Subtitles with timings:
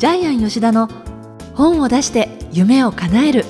[0.00, 0.88] ジャイアン吉田の
[1.54, 3.44] 本を出して夢を叶える。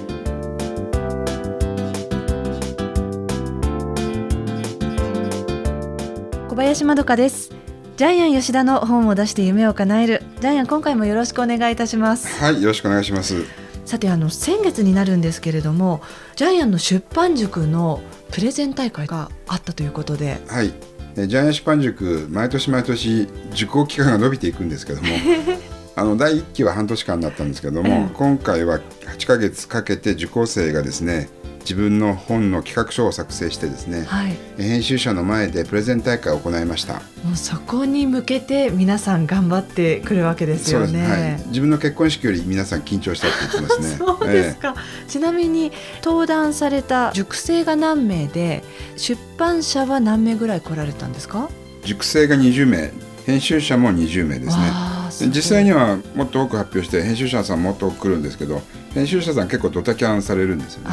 [6.48, 7.52] 小林まどかです。
[7.96, 10.24] ジャイアン吉田の本を出して夢を叶える。
[10.40, 12.42] ジャイアン今回もよろしくお願いいたします。
[12.42, 13.44] はいよろしくお願いします。
[13.84, 16.02] さてあの先月になるんですけれども
[16.34, 18.00] ジャイアンの出版塾の
[18.32, 20.40] プレゼン大会があったということで。
[20.48, 20.72] はい。
[21.14, 25.06] ジャイアン出版塾毎年毎年受講期間が伸びていくんですけども
[26.00, 28.80] あの第1期は半年間だったんですけども、今回は
[29.18, 31.28] 8ヶ月かけて受講生がですね
[31.60, 36.94] 自分の本の企画書を作成してですね、はい、編集者の前でプレゼン大会を行いました。
[37.22, 43.96] もうそこに向けて皆さん頑張ってくるわけですよね、はい、自分の結婚式より皆さん緊張したって言ってますね。
[44.00, 45.70] そうですか、えー、ちなみに
[46.02, 48.64] 登壇された塾生が何名で
[48.96, 51.50] 出版社は何名ぐらい来られたんですか？
[51.84, 52.90] 塾生が20名
[53.26, 58.62] 編集者も20名ですね実際にはもっと多く発表して編集者さんもっと多く来るんですけど
[58.94, 60.90] 編集者さん結構ドタキャンされるんですよね。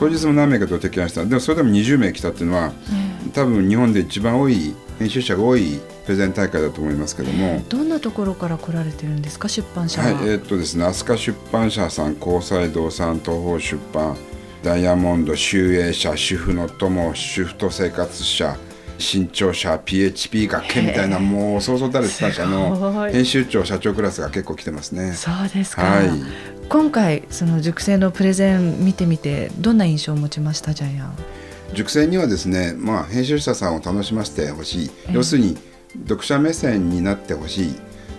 [0.00, 1.24] 当日も何名かドタキャンした。
[1.24, 2.72] でもそれでも20名来たっていうのは、
[3.32, 7.62] 多分日本で一番多い編集者が多いプレゼン大会だと思いますけども。
[7.68, 9.48] どんなところから来られてるんですか？
[9.48, 14.16] 出版社は、はいえー、っとですね飛鳥出版社さん高斎堂さん東方出版
[14.62, 18.56] ダイヤモンド集英社主婦の友主婦と生活者
[18.98, 25.12] 新潮社 PHP 学研みたいなもうそうそうたる出版社の編集長社長クラスが結構来てますね。
[25.12, 26.10] そうですか、はい、
[26.68, 31.16] 今回その塾生のプレゼン見てみてどんな印象を持ちましたジャイアン？
[31.74, 34.90] 塾生にはですね、まあ、編集者さんを楽しませてほしい。
[35.12, 35.58] 要するに
[36.04, 37.74] 読者目線になってほしい。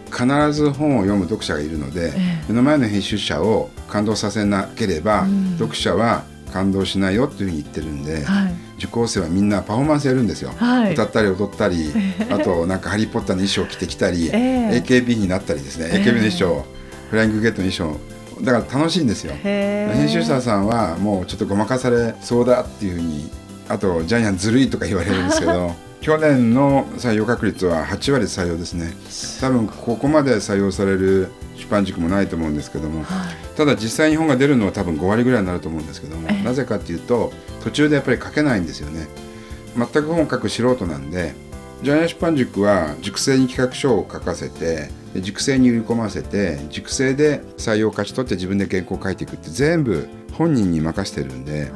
[0.09, 2.13] 必ず本を読む読者がいるので、
[2.47, 6.23] 目の前の編集者を感動させなければ、うん、読者は
[6.57, 11.93] 感動しないよっていうふうに言ってるんで、はい、受講生はみんなパフォーマンスやるんですよ、はい、歌ったり踊ったり
[12.31, 16.65] あとなんか「ハリー・ポッター」の衣装を着てきたり、えー、AKB になったりですね、えー、AKB の衣装
[17.11, 17.99] フライングゲットの衣装。
[18.43, 23.31] だから楽しいんですよ編集者さんはもうちょっとごまかされそうだっていうふうに
[23.67, 28.93] あとジャイアンずるいとか言われるんですけど 去年の採用確率は8割採用ですね。
[29.41, 39.07] 多分ここまで採用される出版塾もないと思うんですけども、はい、ただ実際に本が出るのは多分5割ぐらいになると思うんですけどもなぜかっていうと途中でやっぱり書けないんですよね。
[39.75, 41.33] 全く本を書く素人なんで
[41.83, 51.67] ジャイアン出版塾は塾生に企画書を書かせて塾生に売り込ませて塾生で採用を勝ち取って自分で原稿を書いていくって全部本人に任せてるんで、は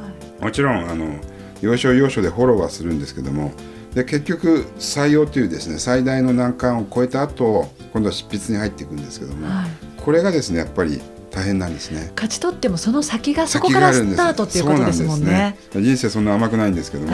[0.41, 1.19] い、もちろんあの
[1.61, 3.51] 要所要所でフォローはするんですけども
[3.93, 12.11] で結局採用というですね最大の難関を超えた後今度は執筆に入っていくんですけども、はい、これがですねやっぱり大変なんですね。
[12.15, 17.13] 勝ち取ってもその先がそこからスタートっていうことですもんね、ね、人生そんな甘くないんですけども。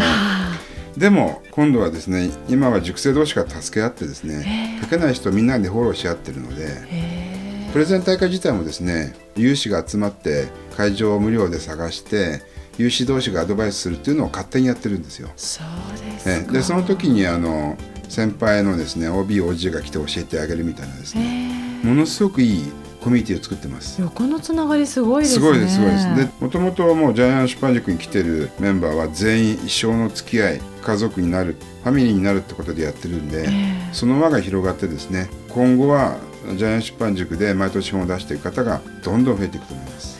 [0.97, 12.41] でも今度はですね今は塾生同士が助け合ってですね書けない人みんなでフォローし合ってるのでプレゼン大会自体もですね有志が集まって会場を無料で探して
[12.79, 15.29] 有志同士がアドバイスするっていうのを勝手にやってるんですよ。
[15.35, 17.78] そうですでその時にあの
[18.09, 22.72] 先輩のですね OBOG が来て教えてあげるみたいなですねものすごくいい
[23.07, 24.01] コミュニティを作ってます。
[24.01, 25.41] 横のつながりすごいですね。
[25.41, 26.16] すごいですすごいです。
[26.16, 33.47] でもともともうジャイアン出版塾に来てるメンバーは全員一生の付き合い家族になるファミリーになるってことでやってるんで、
[33.94, 36.17] その輪が広がってですね今後は
[36.57, 40.17] ジャイアン出版塾で毎年本を出していく方がどんどん増えていくと思います。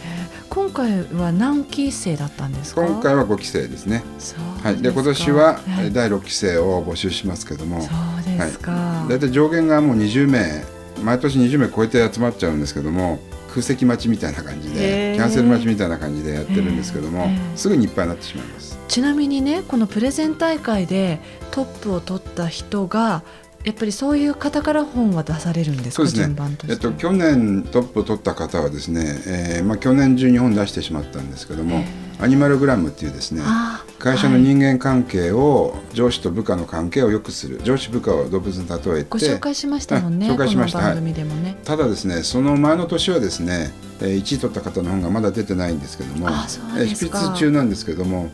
[0.50, 2.86] 今回は何期生だったんですか？
[2.88, 4.02] 今回は5期生ですね。
[4.64, 5.60] はい、で今年は
[5.92, 7.82] 第6期生を募集しますけども。
[7.82, 10.64] そうですか、はい、大体上限がもう20名
[11.04, 13.20] 毎年20名超えて集まっちゃうんですけども
[13.50, 18.78] 空席待ちみたいな感じでキャンセル待ちみたいな感じでやってるんですけどもすぐにいっぱいになってしまいます。
[18.88, 21.20] ちなみにねこのプレゼン大会で
[21.52, 23.24] トップを取った人が
[23.66, 26.04] やっぱりそういう方から本は出されるんですか？
[26.04, 26.36] そうですね、
[26.70, 31.84] えっと、去年トップを取った方はですね、えーまあ、去年中に本出してしまったんですけども、
[32.20, 33.42] アニマルグラムっていうですね
[34.00, 40.80] 会社の人間関係を、上司と部下の関係を良くする上司部下を動物に例えてご紹介しましたもんね紹介しました。
[40.80, 48.30] 番組でもね、はい、ただですねその前の年はですね1位取った方の本がまだ出てないんですけども執筆中なんですけども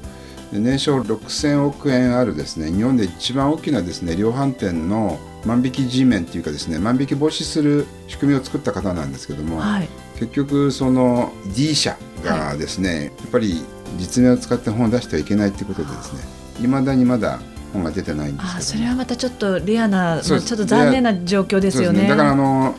[0.52, 13.64] 年商6000億円あるですね日本で一番大きなですね量販店の万引き G メンっていうかですね万引き防止する仕組みを作った方なんですけども、はい、結局その D 社がですね、はい、やっぱり
[13.98, 16.22] 実名を使って本を出してはいけないっていうことでですね
[16.62, 17.40] いまだにまだ
[17.74, 22.76] 本が出てないんですけど、ね、それはまたちょっとレアなちょっと残念な状況ですよね、ね、だからあの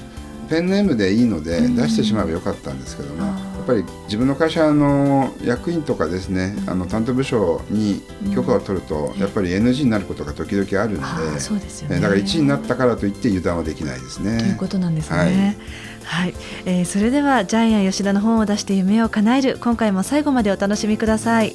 [0.49, 3.33] ペンネームでいいので出してしまえばよかったんですけども、
[3.65, 8.03] っぱり自分の会社の役員とかですね、あの担当部署に
[8.35, 11.97] 許可を取ると、やっぱり NG になることが時々あるのでそうですよね。
[11.97, 14.39] だから1位になったからといって油断はできないですね。
[14.39, 15.19] ということなんですね。
[15.19, 15.57] はい
[16.05, 16.35] はい、
[16.65, 21.55] えーそれではジャイアン吉田の本を出して夢を叶える今回も最後までお楽しみください。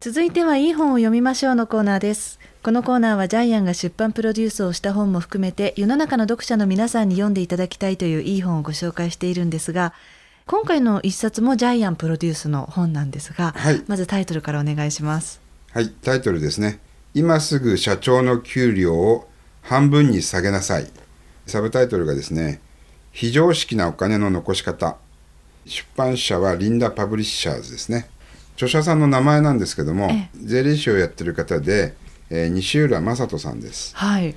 [0.00, 2.40] 続いてはいい本を読みましょうのコーナーです。
[2.62, 9.94] このコーナーはジャイアンが出版プロデュースをした本も含めて世の中の読者の皆さんに読んでいただきたいといういい本をご紹介しているんですが
[10.46, 13.82] 今回の一冊もジャイアンプロデュースの本なんですが、はい。
[13.86, 15.40] まずタイトルからお願いします。
[15.72, 16.80] はい、タイトルですね。
[17.14, 19.28] 今すぐ社長の給料を
[19.60, 20.90] 半分に下げなさい。
[21.46, 22.60] サブタイトルがですね、
[23.12, 24.96] 非常識なお金の残し方。
[25.66, 28.08] 出版社はリンダ・パブリッシャーズですね。
[28.54, 31.94] 著者さんの名前なんですけどもえ、税理士をやってる方で、
[32.30, 33.94] えー西浦正人さんです。
[33.96, 34.34] はい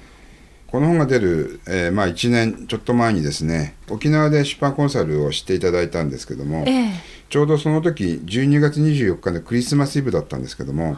[0.68, 6.92] この本が出る、えーまあ、1年ちょっと前にですね、沖縄で出版コンサルをしていただいたんですけども、ええ。
[7.30, 10.96] ちょうどその時12月24日でクリスマスイブだったんですけども、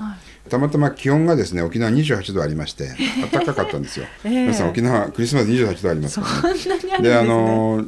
[0.49, 2.89] たまたま気温がですね沖縄28度ありまして
[3.31, 4.41] 暖かかったんですよ、 ええ。
[4.43, 7.09] 皆さん沖縄クリスマス28度ありますそからねんなにあるんですね。
[7.09, 7.85] であの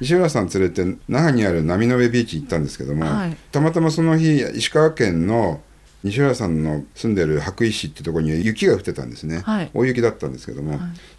[0.00, 3.36] 石浦さん連れて那覇にある波の上ビーチ行ったんですけども、はい。
[3.52, 5.60] たまたまその日石川県の
[6.02, 9.70] 西浦さんの住んでる羽咋市ってところに雪が降ってたんですね、はい。
[9.74, 10.78] 大雪だったんですけども、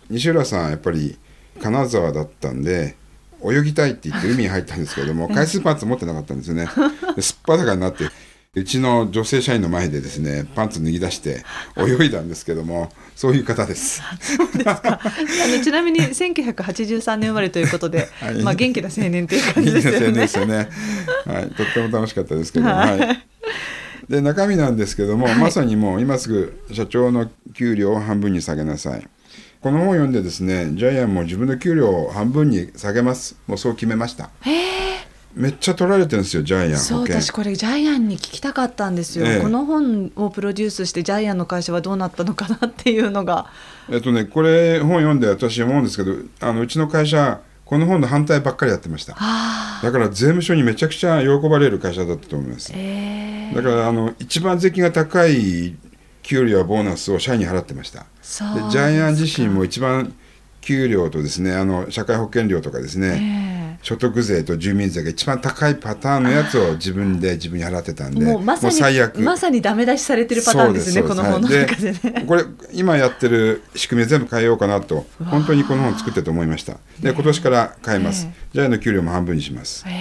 [0.10, 1.18] 西浦さんはやっぱり
[1.62, 2.96] 金沢だったんで
[3.44, 6.68] 泳ぎたいって言って海に入ったんですけども 海水パンツ持ってなかったんですよね。
[7.16, 8.06] ですっぱだかになって
[8.54, 11.46] うちの女性社員の前でですねパンツ脱ぎ出して
[11.78, 14.02] 泳いだんですけどもそういう方です。
[14.04, 14.18] あ
[15.58, 18.42] のちなみに1983年生まれということで、 はい。
[18.44, 20.08] まあ元気な青年という感じですよね。
[20.08, 20.70] いいですよね。
[21.26, 23.24] はい、とっても楽しかったですけど、はい。
[24.12, 29.08] で中身なんですけども、まさにもう今すぐ社長の給料を半分に下げなさい。
[29.62, 33.38] この本を読んでですね、ジャイアンも自分の給料を半分に下げます。
[33.48, 34.30] もうそう決めました。
[35.34, 37.02] めっちゃ取られてるんですよ、ジャイアンそう。
[37.04, 43.50] 私これジャイアンに聞きたかったんですよ、ええこの本をプロデュースしてジャイアンの会社はどうなったのかなっていうのが
[43.90, 47.40] えっとね、これ本読んで私思うんですけど、あのうちの会社
[47.72, 49.16] この本の反対ばっかりやってました。
[49.18, 55.78] あだから税務署にめちゃくちゃ喜ばれる会社だったと思いますだからあの一番税金が高い
[56.22, 58.02] 給料やボーナスを社員に払ってました。
[58.02, 58.06] で
[58.70, 60.14] ジャイアン自身も一番
[60.60, 63.51] 給料とですねあの社会保険料とかですね、え
[63.82, 69.20] 所得税と住民税が一番高いパターンのやつを自分で自分に払ってたんでもうまさに最悪。
[69.20, 72.26] まさにダメ出しされてるパターンですねこの本の中でね。
[72.28, 72.44] これ
[72.74, 76.78] 今やってる仕組み全部変えようかなと本当にこの本作ってて思いました。
[77.00, 79.92] で今年から変えます、ええジの給料も半分にします、は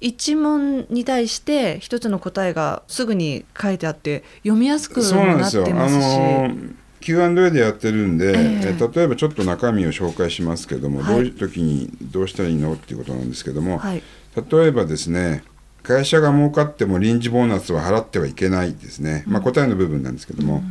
[0.00, 5.62] い、一問に対して一つの答えがすぐに書いてあって読みやすくもそうなっですよ。
[5.62, 6.81] あてますし。
[7.10, 8.32] の Q&A でやってるんで、え
[8.64, 8.76] え。
[8.78, 11.14] え例えばちょっと中身を紹介しますけども、はい。
[11.14, 14.02] どういう時にどうしたらいいのっていうことなんですけども、はい。
[14.36, 15.44] 例えばですね
[15.82, 20.62] 会社が儲かっても臨時ボーナスは払ってはいけないですね、まあ、答えの部分なんですけども、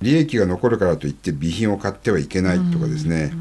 [0.00, 3.32] 利益が残るからといって備品を買ってはいけないとかですね、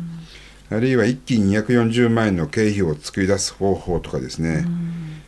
[0.72, 4.66] あるいは一気に240万円の経費を作り出す方法とかですね、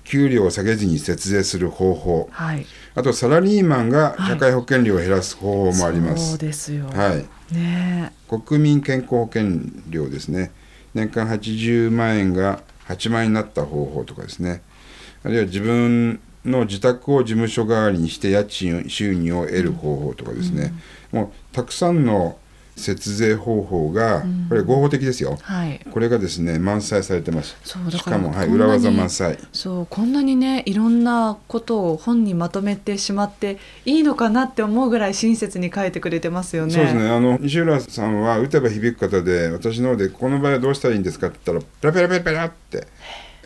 [0.03, 2.29] 給料を下げずに節税する方法。
[2.31, 6.85] はい、あとサラリーマンが社会保険料を減らす方法もあります、そうですよ。
[6.87, 7.15] は
[7.51, 8.13] い、ね。
[8.27, 10.51] 国民健康保険料ですね。
[10.93, 14.61] 年間80万円が8万円になった方法とかですね。
[15.23, 20.73] あるいは自分の自宅を事務所代わりにして家賃収入を得る方法とかですね、
[21.11, 22.37] もうたくさんの
[22.75, 25.37] 節税方法が、これ合法的ですよ。
[25.39, 25.79] え、はい。
[25.91, 27.57] これがですね満載されてます。
[27.63, 29.37] そうだからしかも、はい、裏技満載。
[29.51, 36.73] そうこんなにねいろんなことを本にまとめてしまっていいのかなって思うぐらい親切に書いてくれてますよね。
[36.73, 37.09] そうですね。
[37.09, 42.87] あの西浦さんは打てば響く方で私の方でこの場合はどうしたらいいんですかって言ったらペラペラペラペラって。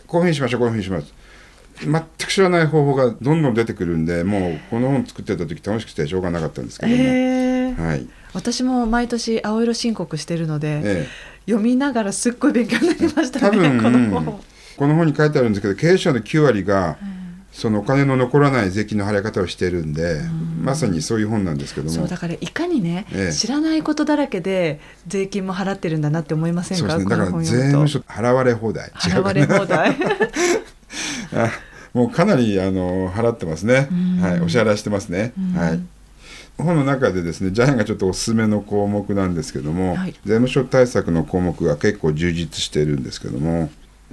[0.07, 1.13] こういうふうにしましょうこういうふうにします。
[1.84, 11.07] 全く知らない方法がどんどん出てくるんでもうこの本作ってた時楽しくてしょうがなかったんですけども、へえはい私も毎年青色申告してるので、え
[11.48, 14.43] 読みながらすっごい勉強になりました多ね分この本。
[14.77, 16.98] この本に書いてあるんですけど経営者の9割が、
[17.51, 20.22] そのお金の残らない税金の払い方をしているんで、
[20.62, 21.91] まさにそういう本なんですけども。
[21.91, 23.34] そうだからいかにね、ええ。
[23.34, 27.17] 知らないことだらけで税金も払ってるんだなって思いませんかそうですね。
[27.17, 28.89] だから税務署払われ放題。
[28.89, 29.98] 払われ放題。
[31.34, 31.51] あ
[31.93, 33.88] もうかなりあの払ってますね。
[33.91, 35.60] うん、はい、お支払いしてますね、うん。
[35.60, 35.79] はい、
[36.58, 40.12] 本の中でですねジャイアンがちょっとおすすめの項目なんですけども、はい。
[40.12, 43.70] 税務署対策の項目が結構充実しているんですけども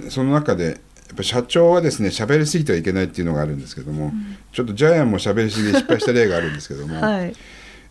[0.09, 0.71] その中でや
[1.13, 4.11] っぱ社長はですね喋りすぎてはいけないっていうのがあるんですけども、
[4.51, 7.33] ちょっとジャイアンも喋りすぎで失敗した例があるんですけども、 はい。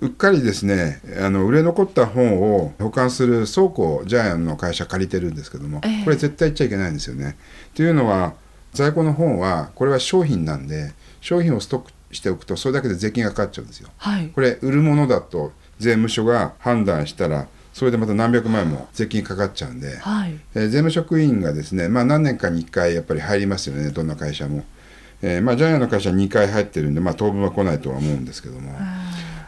[0.01, 6.05] うっかりですねあの売れ残った本を保管する倉庫をジャイアンの会社借りてるんですけども、ええ。
[6.05, 7.37] これ絶対言っちゃいけないんですよね。
[7.75, 8.35] というのは
[8.73, 13.89] 在庫の本はこれは商品なんで商品をストックしておくとそれだけで税金がかかっちゃうんですよ。
[13.97, 24.65] はいこれ売るものだと税務署が判断したらそれでまた何百万円も税金かかっちゃうんで、はいえー税務職員がですね、まあ、何年かに1回やっぱり入りますよねどんな会社も。
[25.23, 28.77] えーまあ、ジャイアンの会社2回入ってるんで、まあ、当分は来ないとは思うんですけども、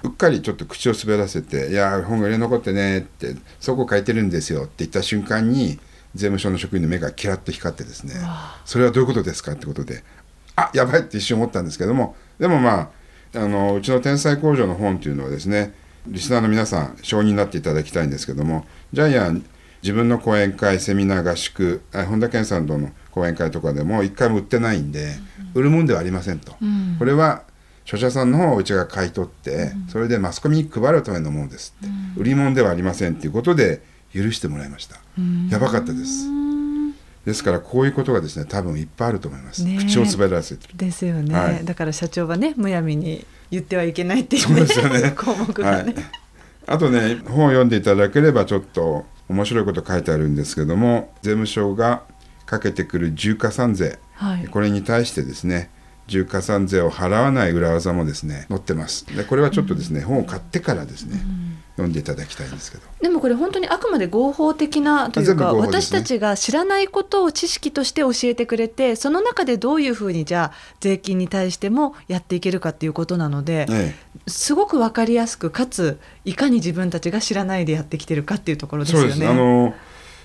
[0.05, 5.79] うっかりちょっと口を滑らせて「いや本が売れ残ってね」って「そこ書いてるんですよ」って言った瞬間に
[6.15, 8.15] 税務署の職員の目がキラッと光ってですね
[8.65, 10.03] 「それはどういうことですか?」ってことで
[10.57, 12.91] 「あやばい」って一瞬思ったんですけどもでもま
[13.35, 15.75] ああのうちの天才工場の本というのはですね
[16.07, 19.45] リスナーの皆さん承認になっていただきたいんですけどもジャイアン
[19.83, 25.15] 自分の講演会セミナー合宿あ本田健さんとの講演会とかでも一回も売ってないんで、
[25.55, 26.55] 売るもんではありませんと、
[26.99, 27.45] これは
[27.85, 31.89] 著者さんの方をうちが買い取って、それでマスコミに配るためのものですって、
[32.21, 33.81] 売り物ではありませんっていうことで
[34.13, 34.97] 許してもらいました、
[35.51, 36.27] やばかったです
[37.27, 39.85] ですからこういうことがですね多分いっぱいあると思います、ねえ。
[39.85, 40.69] 口を滑らせて。
[40.69, 41.65] るですよね、はい。
[41.65, 45.13] だから社長はねむやみに言ってはいけないっていう,、そうですよね。
[45.19, 45.95] 項目がね、
[46.67, 52.03] あとね本を読んでいただければちょっと面白いこと書いてあるんですけども税務署が
[52.47, 54.47] かけてくる重加算税、はい。
[54.47, 55.69] これに対してですね
[56.07, 59.05] 重加算税を払わない裏技もですね載ってます。
[59.17, 61.21] でこれはちょっとですね、本を買ってからですね、
[61.77, 62.85] 読んでいただきたいんですけど。
[63.03, 65.59] でもこれ本当にあくまで合法的なというか、ね。
[65.59, 73.95] 私たちが知らないことを知識として教えてくれてその中でどういうふうにじゃあ税金に対してもやっていけるかっていうことなので、え
[74.27, 79.09] すごく分かりやすくかついかに自分たちが知らないでやってきてるかっていうところえですよね。
[79.11, 79.29] そうです。
[79.29, 79.75] あの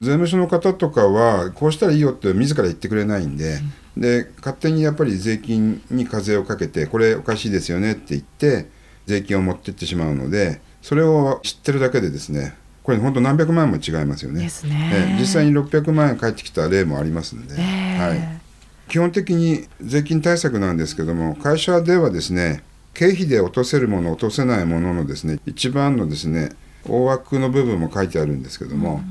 [0.02, 3.60] 税務署の方とかはこうしたらいいよって自ら言ってくれないんで,、
[3.96, 8.68] で勝手にやっぱり税金に課税をかけてこれおかしいですよねって言って
[9.06, 14.42] 税金を持ってってしまうのでそれを知ってるだけでですねこれ本当何百万円も違いますよね。
[14.42, 14.92] ですね。
[14.94, 18.00] ええ実際に600万円返ってきた例もありますんで、ええ。
[18.00, 18.42] はい、
[18.90, 26.50] 基本的に税金対策なんですけども会社ではですね経費で落とせるもの落とせないもののですね一番のですね
[26.88, 29.02] 大枠の部分も書いてあるんですけども、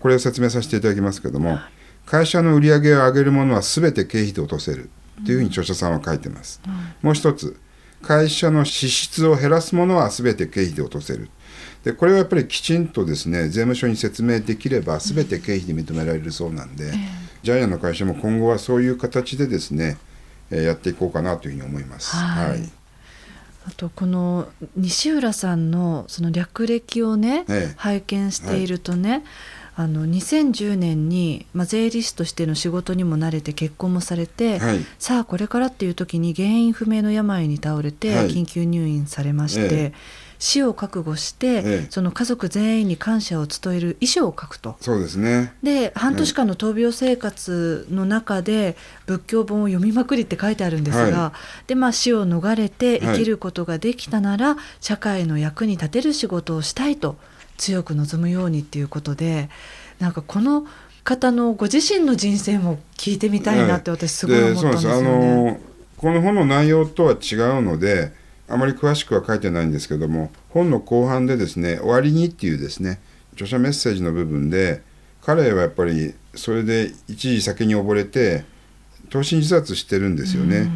[0.00, 1.58] これを説明させていただきますけども
[2.06, 4.88] 会社の売り上げを上げるものは全て経費で落とせる
[5.26, 6.62] というふうに著者さんは書いてます、
[7.02, 7.60] もう一つ
[8.02, 11.28] 会社の支出を減らすものは全て経費で落とせる。
[11.84, 16.92] でこれはやっぱりきちんとですね税務署に説明できれば全て経費で認められるそうなんで、
[17.42, 19.98] ジャイアンの会社も今後はそういう形でですね、
[20.50, 22.14] えーやっていこうかなというふうに思います。
[22.16, 22.70] はい。
[23.66, 27.74] あとこの西浦さんのその略歴をね、ええ。
[27.76, 29.22] 拝見しているとね、
[29.80, 34.84] あの2010年に、まあ、税理士としての仕事にも慣れて結婚もされて、はい。
[34.98, 38.28] さあこれからっていう時に原因不明の病に倒れてはい。
[38.28, 39.92] 緊急入院されまして、ええ。
[40.38, 41.86] 死を覚悟して、ええ。
[41.88, 44.76] その家族全員に感謝を伝える遺書を書くと。
[44.82, 45.54] そうですね。
[45.62, 51.32] で半年間の闘病生活の中で仏教本を読みまくりって書いてあるんですが、は
[51.68, 53.16] でまあ、死を逃れてはい。
[53.16, 57.16] 生きることができたなら、社会の役に立てる仕事をしたいと
[57.60, 59.50] 強く望むようにっていうことで
[59.98, 60.66] なんかこの
[61.04, 65.50] 方のご自身の人生も聞いてみたいなって私すごい思ったんですよそうなんですあね。
[65.52, 65.60] の
[65.98, 68.12] この本の内容とは違うので
[68.48, 73.00] あまり詳しくは書いてないんですけども本の後半でですね「終わりに」っていうですね
[73.34, 74.82] 著者メッセージの部分で
[75.22, 78.44] 彼はやっぱりそれで一時酒に溺れて
[79.10, 80.70] 投身自殺してるんですよね。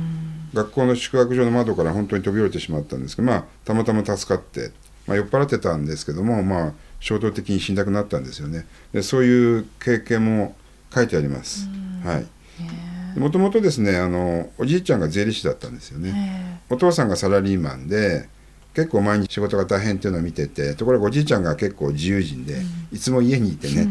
[0.52, 4.70] 学校の宿泊所の窓から本当に飛び降りてしまったんですけど、まあ、たまたま助かって、
[5.06, 8.66] まあ、酔っ払ってたんですけども、まあ、衝動的に死んだくなったんですよね。
[8.92, 10.56] でそういう経験も
[10.94, 11.68] 書いてあります。
[12.04, 12.26] はい。
[13.18, 16.60] もともとですねあのおじいちゃんが税理士だったんですよね。
[16.70, 18.28] えお父さんがサラリーマンで
[18.74, 23.86] 結構毎日仕事が大変っていうのを見ててところがおじいちゃんが結構自由人で、いつも家にいてね、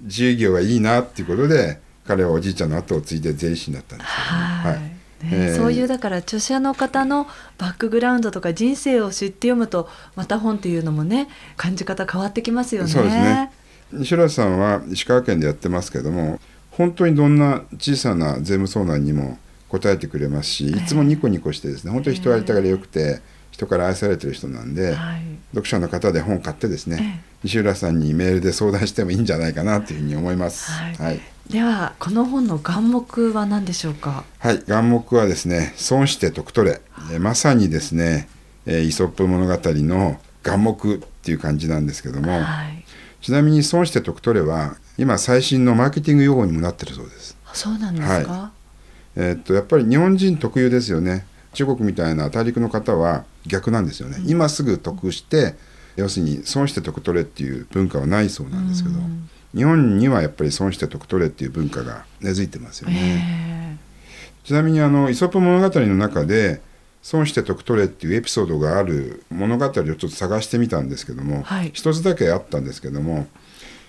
[0.00, 4.42] 自由業がいいなっていうことで彼はおじいちゃんの後を継いで税理士になったんですよね。
[4.64, 4.74] はい。
[4.74, 4.80] はい。
[4.80, 4.91] ね
[5.24, 7.26] えーそういうだから著者の方の
[7.58, 12.88] バックグラウンドとか人生を知って読むとまた本っていうのもね感じ方変わってきますよね。
[12.88, 13.52] そうですね。
[13.92, 19.38] 西浦さんは石川県でやってますけども本当にどんな小さな税務相談にも
[19.68, 23.20] 答えてくれますしいつもニコニコしてですね本当に人やりたがりよくて
[23.52, 30.70] 人から愛されてる人なんで、はい読者の方で本買ってですね、西浦さんにメールで相談してもいいんじゃないかなというふうに思います。
[30.70, 34.24] はいはい、ではこの本の眼目は何でしょうか？
[34.38, 36.80] はい、眼目はですね損して得取れ
[37.12, 38.30] えーまさにですね、
[38.64, 42.82] えーイソップ物語の眼目っていう感じなんですけども、はい。
[43.20, 47.36] ちなみに損して得取れは今最新のマーケティング用語にもなってるそうです。
[47.44, 48.52] あそうなんですか？
[49.16, 55.54] えーっとやっぱり日本人特有ですよね中国みたいな大陸の方は逆なんですよね、今すぐ得して
[55.96, 58.96] 要するに損して得取れっていう文化はないそうなんですけど、
[59.54, 63.78] 日本にはやっぱり損して得取れっていう文化が根付いてますよね。
[64.44, 66.60] ちなみにあのイソップ物語の中で
[67.02, 71.70] 損して得取れっていうエピソードがある物語をちょっと探してみたんですけども、はい。
[71.74, 73.26] 一つだけあったんですけども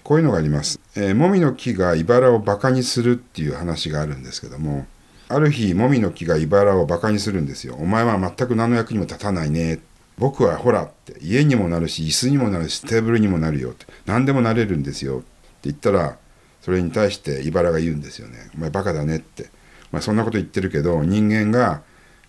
[0.04, 4.86] こういうのがあります、えー、もみの木が茨をバカにするっていう話があるんですけども
[5.34, 7.76] ある日もみの木が茨をバカにするんですよ。
[7.80, 9.80] お前は全く何の役にも立たないね。
[10.18, 13.86] 僕はほらって家にもなるし椅子にもなるしテーブルにもなるよって。
[14.06, 15.20] 何でもなれるんですよ。
[15.20, 15.26] って
[15.64, 16.18] 言ったら
[16.62, 18.52] それに対して茨が言うんですよね。
[18.56, 19.50] お前バカだねって。
[19.92, 21.82] お前そんなこと言ってるけど人間が、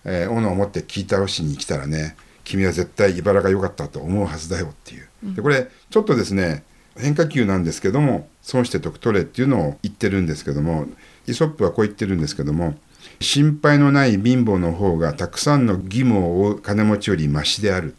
[0.04, 5.34] えー斧を持って聞いたしに来たらね君は絶対茨が良かったと思うはずだよっていう。
[5.34, 6.64] でこれちょっとですね
[6.96, 10.87] 変化球なんですけども損して得取れっていうのを言ってるんですけども
[11.26, 12.75] イソップはこう言ってるんですけども
[13.20, 17.94] 心配のない貧乏の方がたくさんの義務を負う金持ちよりマシである、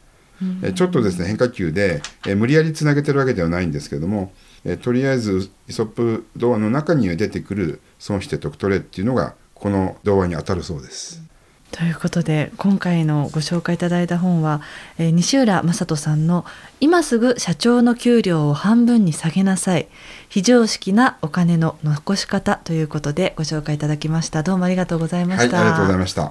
[0.64, 4.34] えちょっとですね変化球でえ無理やりつなげてるわけではないんですけども
[4.66, 11.24] えとりあえずイソップ童話の中に出てくる損して得取れっていうのがこの童話に当たるそうです。
[11.72, 14.62] ということで今回のご紹介いただいた本は、
[14.98, 16.46] えー西浦正人さんの
[16.80, 19.88] 「今すぐ社長の給料を半分に下げなさい
[20.36, 24.44] 非常識なお金の残し方」ということでご紹介いただきました。
[24.44, 26.30] どうもありがとうございまはい、あした、りがとうございました。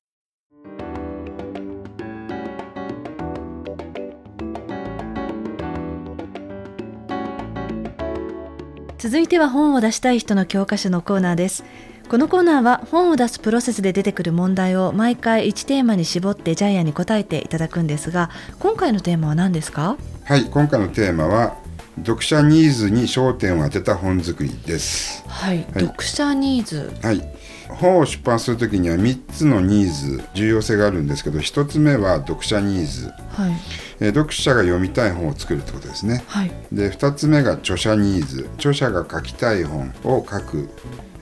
[8.98, 11.64] 続いては本を出したい人の教科書のコーナーです。
[12.10, 19.96] このコーナーは本を出すプロセスで出てくる問題を毎回1テーマに絞ってジャイアンに答えていただくんですが今回のテーマは何ですか？
[20.24, 21.56] はい、今回のテーマは
[21.98, 25.24] 読者ニーズに焦点を当てた本作りです。
[25.28, 26.92] はい、読者ニーズ。
[27.02, 27.22] はい、
[27.68, 33.52] 本を出版するときには3つのニーズ重要性があるんですけど1つ目は読者ニーズ、はい。
[34.00, 36.24] えー読者が読みたい本を作るってことですね。
[36.26, 36.52] はい。
[36.72, 38.48] で2つ目が著者ニーズ。
[38.56, 40.68] 著者が書きたい本を書く。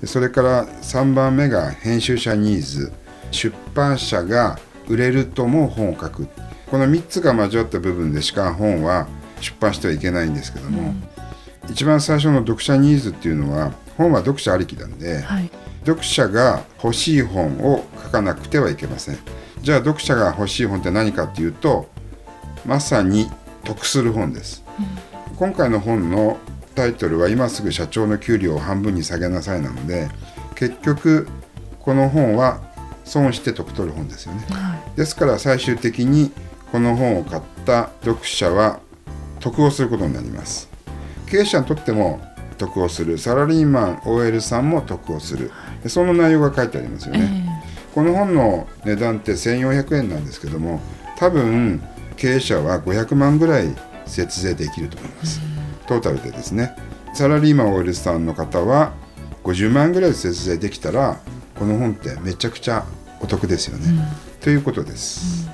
[0.05, 2.93] それから3番目が編集者ニーズ。
[3.31, 6.29] 出版社が売れるとも本を書く。
[6.71, 9.07] この3つが交わった部分でしか本は
[9.43, 10.95] 出版してはいけないんですけども、
[11.69, 15.51] 一番最初の読者ニーズっていうのは本は読者ありきなんで、はい。
[15.85, 19.19] 読者が欲しい本を書かなくてはいけません。
[19.63, 21.89] じゃあ読者が欲しい本って何かっていうと
[22.65, 23.29] まさに
[23.65, 24.65] 得する本です、
[25.37, 26.39] 今回の本の
[26.75, 30.09] タイトルは今すぐ社長の給料を半分に下げなさいなので
[30.55, 31.29] 結局
[31.81, 32.61] この本は
[33.05, 34.45] 損して得取る本ですよね。
[34.51, 34.97] はい。
[34.97, 36.33] ですから最終的に
[36.71, 38.81] この本を買った読者は
[39.43, 40.71] 得をすることになります。
[41.27, 42.21] 経営者にとっても
[42.57, 43.19] 得をする。
[43.19, 45.51] サラリーマン OL さんも得をする。
[45.83, 47.63] でその内容が書いてありますよえね、
[47.95, 50.81] この本の値段って1400円なんですけども
[51.19, 51.83] 多分
[52.17, 53.75] 経営者は500万ぐらい
[54.07, 55.41] 節税できると思います、
[55.89, 56.77] トータルでですね。
[57.15, 58.93] サラリーマン OL さんの方は
[59.45, 61.19] 50万ぐらい節税できたら
[61.59, 62.85] この本ってめちゃくちゃ
[63.21, 63.87] お得ですよね、
[64.41, 65.49] ということです、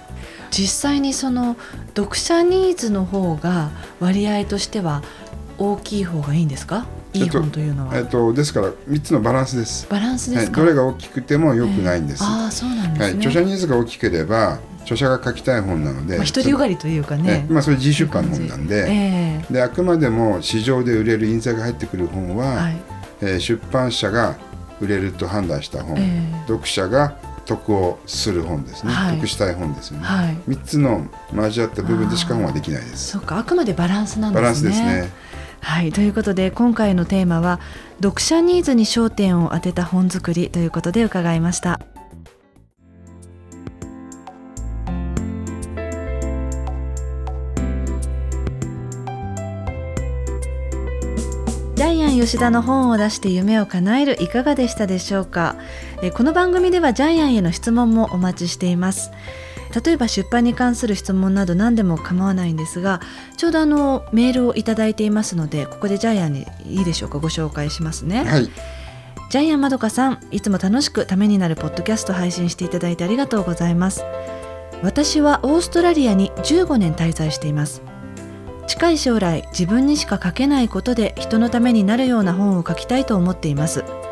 [0.51, 1.57] 実際にその
[1.97, 5.03] 読者ニーズの方が割合としては
[5.59, 6.87] 大きい方がいいんですか？
[7.15, 9.87] いい本というのは、えっと、ですから3つのバランスです。
[9.89, 12.23] バランスではい、どれが大きくても良くないんです。
[12.23, 17.23] ああそうなんですね、はい、著者ニーズが大きければ著者が書きたい本なので、まあ、独りよがりというかね。
[17.23, 22.77] ねまあ、それ自主版の本なんで,、えであくまでも市場で売れる印税が入ってくる本は、えはい。
[23.21, 24.37] えー出版社が
[24.81, 26.41] 売れると判断した本、ええ。
[26.47, 27.17] 読者が
[27.49, 29.17] 得をする本ですね、はい。
[29.17, 30.37] 得したい本ですよね、はい。
[30.49, 33.13] 3つの交わった部分でしか本はできないです。
[33.13, 34.43] そうかあくまでバランスなんですね。
[34.43, 35.11] バランスですね。
[35.61, 35.91] はい。
[35.91, 37.59] ということで今回のテーマは
[38.03, 41.81] 読者ニーズに焦点を当てた本作りということで伺いました。
[51.75, 55.55] ジャイアン吉田の本を出して夢を叶えるいかがでしたでしょうか？
[56.03, 59.11] えーこの番組ではジャイアンへの質問もお待ちしています。
[59.85, 63.01] 例えば出版に関する質問など何でも構わないんですが
[63.37, 68.51] ちょうどあのメールをいただいていますのでここでジャイアンにいいでしょうかご紹介しますね、はい。
[69.31, 74.05] ジャイアンまどかさんいつも楽しくためになるポッドキャスト配信していただいてありがとうございます。
[74.83, 77.83] 私はオーストラリアに15年滞在しています。
[78.69, 83.85] 近い将来自分にしか書けないことで人のためになるような本を書きたいと思っています。
[83.85, 84.08] え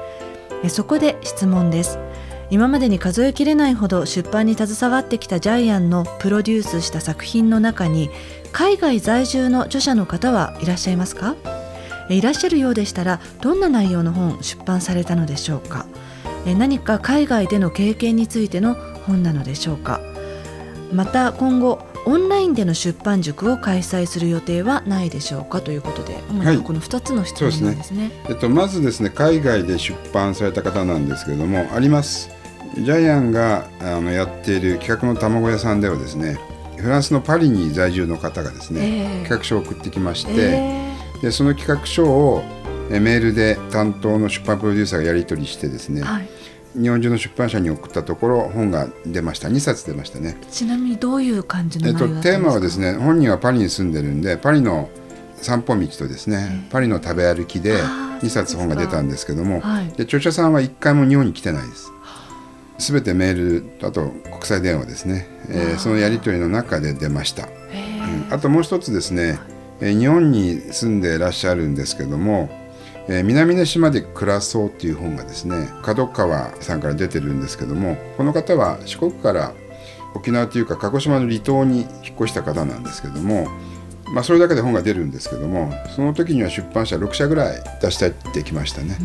[0.69, 1.99] そこで質問です。
[2.51, 8.09] 今までに数えきれないほど出版に携わってきたジャイアンのプロデュースした作品の中に
[8.53, 11.35] 海外在住の著者の方はいらっしゃいますか？
[12.09, 15.87] いらっしゃるようでしたらどんな内容の本出版されたのでしょうか？
[16.57, 18.75] 何か海外での経験についての
[19.07, 20.01] 本なのでしょうか？
[20.93, 28.13] また今後オンラインでの出版塾を開催する予定はないでしょうかということで、主にこの2つの質問なんですね。
[28.29, 32.31] えっと、まずですね海外で出版された方なんですけれどもあります。
[32.77, 36.39] ジャイアンがあのやっている企画の卵屋さんではですね
[36.77, 42.45] フランスのパリに在住の方がですね、えー、企画書を送ってきまして、えー、でその企画書を
[42.91, 46.29] メールで担当の出版プロデューサーがやり取りしてですね、はい
[46.81, 49.49] 日本中の出版社に送ったところ本が出ました。
[49.49, 50.37] 2冊出ましたね。
[50.51, 54.91] ちなみにどういう感じのえっと、テーマはですね本人はパリに住んでるんでパリの
[55.37, 57.79] 散歩道とですね、パリの食べ歩きで
[58.23, 61.93] 2冊本が出たんですけども、はい、で著者さんは1回も日本に来てないです。
[62.79, 69.39] すべてメールあと国際電話ですね、えー、そのやり取りの中で出ました、うん、あともう一つですね、
[69.81, 72.51] えー、日本に住んでいらっしゃるんですけども
[73.09, 79.53] えー、南の島で暮らそうっていう本がですね角川さんから出てるんですけどもこの方は四国から
[80.15, 83.49] 沖縄というか鹿児島の離島に引っ越した方なんですけども、
[84.13, 88.99] まあ、それだけで本が出るんですけどもその時には出版社6社ぐらい出したいってきましたね。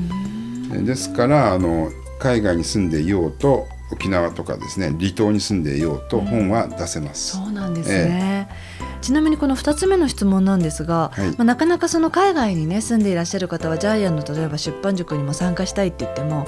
[0.86, 7.36] ですからあの海外に住んでいようと沖縄とかですね離島に住んでいようと本は出せます。
[7.38, 16.48] そうなんですね、えーちなみにこの2つ目の質問なんですが、はい、まあ、なかなかその海外にね住んでいらっしゃる方はジャイアンの例えば出版塾にも参加したいって言っても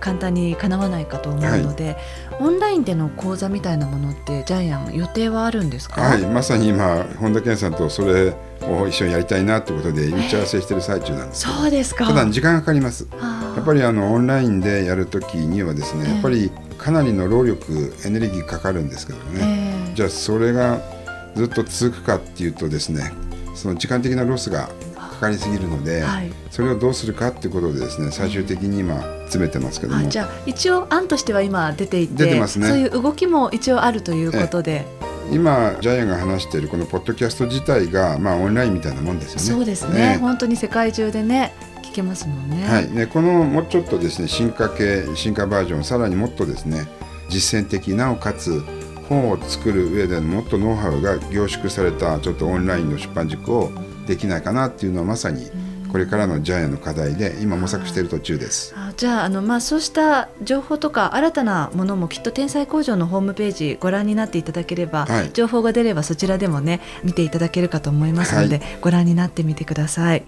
[0.00, 1.96] 簡単にかなわないかと思うので、はい、
[2.40, 6.00] オンラインでの講座みたいなものってジャイアン予定はあるんですか？
[6.00, 6.22] はい。
[6.22, 12.08] まさに今本田健さんとそれを一緒にやりたいなということで打ち合わせしてる最中なんですそうですか。
[12.08, 13.06] ただ時間がかかります。
[13.12, 20.80] やっぱりあのオンラインでやるときにはですね、やっぱりかなりの労力エネルギーかかるんですけどね、えー、じゃあそれが
[21.34, 23.12] ずっと続くかっていうとですね
[23.54, 34.84] その時間的なロスがかかりすぎるので、はい、それをどうするかっていうことでですね最終的に今詰めてますけどもじゃあ一応案としては今出ていて出てます、ね、そういう動きも一応あるということで。
[35.30, 39.40] 今ジャイアンが話しているこのポッドキャスト自体がまあオンラインみたいなもんですよね。
[39.40, 40.14] そうですね。
[40.14, 42.66] ね本当に世界中でね聞けますもんね。
[42.66, 42.90] はい。
[42.90, 46.86] ねこのもうちょっとですね進化系進化バージョンさらにもっとですね
[47.28, 48.62] 実践的なおかつ
[49.12, 53.70] 本を作る上でのもっとノウハウが凝縮されたちょっとオンラインの出版塾を
[54.06, 55.50] できないかなっていうのはまさに
[55.90, 58.74] これからのジャイアンの課題で今模索している途中です。
[58.74, 70.24] あじゃああの、まあ、そうした情報とか新たなものもきっと天才工場のホームページご覧になっていただければ、はい、情報が出ればそちらでもね見ていただけるかと思いますので、はい、ご覧になってみてください。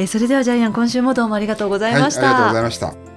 [0.00, 2.22] えそれではジャイアン今週もどうもありがとうございました。
[2.22, 3.11] はい、ありがとうございました。